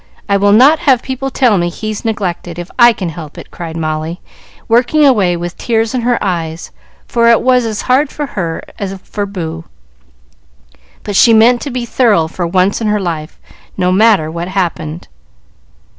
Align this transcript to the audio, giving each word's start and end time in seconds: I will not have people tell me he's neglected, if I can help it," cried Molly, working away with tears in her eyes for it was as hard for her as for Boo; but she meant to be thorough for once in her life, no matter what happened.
I 0.27 0.35
will 0.35 0.51
not 0.51 0.79
have 0.79 1.03
people 1.03 1.29
tell 1.29 1.59
me 1.59 1.69
he's 1.69 2.03
neglected, 2.03 2.57
if 2.57 2.71
I 2.79 2.91
can 2.91 3.09
help 3.09 3.37
it," 3.37 3.51
cried 3.51 3.77
Molly, 3.77 4.19
working 4.67 5.05
away 5.05 5.37
with 5.37 5.55
tears 5.59 5.93
in 5.93 6.01
her 6.01 6.17
eyes 6.23 6.71
for 7.07 7.29
it 7.29 7.43
was 7.43 7.65
as 7.65 7.83
hard 7.83 8.09
for 8.09 8.25
her 8.25 8.63
as 8.79 8.97
for 9.03 9.27
Boo; 9.27 9.65
but 11.03 11.15
she 11.15 11.35
meant 11.35 11.61
to 11.61 11.69
be 11.69 11.85
thorough 11.85 12.27
for 12.27 12.47
once 12.47 12.81
in 12.81 12.87
her 12.87 12.99
life, 12.99 13.39
no 13.77 13.91
matter 13.91 14.31
what 14.31 14.47
happened. 14.47 15.07